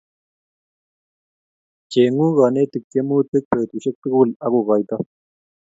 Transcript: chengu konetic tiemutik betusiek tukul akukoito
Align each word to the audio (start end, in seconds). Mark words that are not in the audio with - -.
chengu 1.91 2.25
konetic 2.37 2.83
tiemutik 2.91 3.43
betusiek 3.51 3.95
tukul 4.01 4.29
akukoito 4.45 4.97